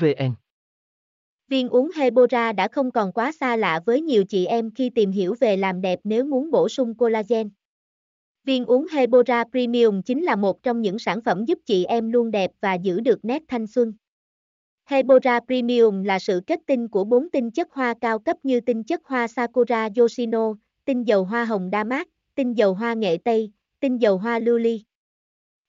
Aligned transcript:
vn 0.00 0.32
Viên 1.48 1.68
uống 1.68 1.90
Hebora 1.96 2.52
đã 2.52 2.68
không 2.68 2.90
còn 2.90 3.12
quá 3.12 3.32
xa 3.32 3.56
lạ 3.56 3.80
với 3.86 4.00
nhiều 4.00 4.24
chị 4.24 4.46
em 4.46 4.70
khi 4.70 4.90
tìm 4.90 5.10
hiểu 5.10 5.34
về 5.40 5.56
làm 5.56 5.80
đẹp 5.80 6.00
nếu 6.04 6.24
muốn 6.24 6.50
bổ 6.50 6.68
sung 6.68 6.94
collagen. 6.94 7.50
Viên 8.44 8.64
uống 8.64 8.86
Hebora 8.92 9.44
Premium 9.44 10.02
chính 10.02 10.24
là 10.24 10.36
một 10.36 10.62
trong 10.62 10.82
những 10.82 10.98
sản 10.98 11.20
phẩm 11.22 11.44
giúp 11.44 11.58
chị 11.66 11.84
em 11.84 12.10
luôn 12.10 12.30
đẹp 12.30 12.50
và 12.60 12.74
giữ 12.74 13.00
được 13.00 13.24
nét 13.24 13.42
thanh 13.48 13.66
xuân. 13.66 13.92
Hebora 14.84 15.40
Premium 15.40 16.02
là 16.02 16.18
sự 16.18 16.40
kết 16.46 16.60
tinh 16.66 16.88
của 16.88 17.04
bốn 17.04 17.30
tinh 17.30 17.50
chất 17.50 17.68
hoa 17.72 17.94
cao 18.00 18.18
cấp 18.18 18.36
như 18.42 18.60
tinh 18.60 18.84
chất 18.84 19.00
hoa 19.04 19.28
Sakura 19.28 19.88
Yoshino, 19.96 20.54
tinh 20.84 21.04
dầu 21.04 21.24
hoa 21.24 21.44
hồng 21.44 21.68
damask, 21.72 22.08
tinh 22.34 22.52
dầu 22.54 22.74
hoa 22.74 22.94
nghệ 22.94 23.18
Tây, 23.24 23.52
tinh 23.80 23.98
dầu 23.98 24.18
hoa 24.18 24.38
lưu 24.38 24.58
ly. 24.58 24.84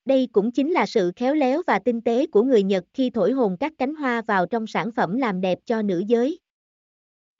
Đây 0.09 0.29
cũng 0.31 0.51
chính 0.51 0.71
là 0.71 0.85
sự 0.85 1.11
khéo 1.15 1.35
léo 1.35 1.61
và 1.67 1.79
tinh 1.79 2.01
tế 2.01 2.27
của 2.27 2.43
người 2.43 2.63
Nhật 2.63 2.85
khi 2.93 3.09
thổi 3.09 3.31
hồn 3.31 3.57
các 3.59 3.73
cánh 3.77 3.95
hoa 3.95 4.21
vào 4.21 4.45
trong 4.45 4.67
sản 4.67 4.91
phẩm 4.91 5.17
làm 5.17 5.41
đẹp 5.41 5.59
cho 5.65 5.81
nữ 5.81 6.03
giới. 6.07 6.39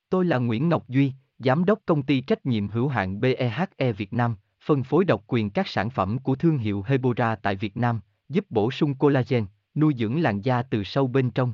Tôi 0.10 0.26
là 0.26 0.38
Nguyễn 0.38 0.70
Ngọc 0.70 0.88
Duy, 0.88 1.14
Giám 1.40 1.66
đốc 1.66 1.80
công 1.86 2.04
ty 2.04 2.22
trách 2.22 2.46
nhiệm 2.46 2.68
hữu 2.68 2.88
hạn 2.88 3.20
BEHE 3.20 3.92
Việt 3.98 4.14
Nam, 4.14 4.36
phân 4.66 4.84
phối 4.84 5.06
độc 5.06 5.24
quyền 5.28 5.50
các 5.50 5.68
sản 5.68 5.90
phẩm 5.90 6.18
của 6.20 6.36
thương 6.36 6.58
hiệu 6.58 6.84
Hebora 6.88 7.36
tại 7.36 7.56
Việt 7.56 7.78
Nam, 7.78 8.02
giúp 8.30 8.46
bổ 8.50 8.72
sung 8.72 8.96
collagen, 8.96 9.46
nuôi 9.76 9.94
dưỡng 9.98 10.22
làn 10.22 10.42
da 10.42 10.62
từ 10.62 10.84
sâu 10.84 11.08
bên 11.08 11.32
trong. 11.32 11.54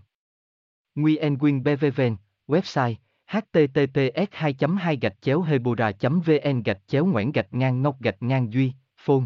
Nguyen 0.96 1.38
Quyên 1.38 1.64
BVVN, 1.64 2.16
website 2.48 2.96
https 3.28 4.28
2 4.32 4.56
2 4.78 5.00
hebora 5.46 5.92
vn 6.02 6.64
gạch 6.66 6.82
chéo 6.88 7.06
ngoãn 7.06 7.32
gạch 7.32 7.54
ngang 7.54 7.82
ngọc 7.82 8.02
gạch 8.02 8.24
ngang 8.24 8.54
duy 8.54 8.72
phone 8.98 9.26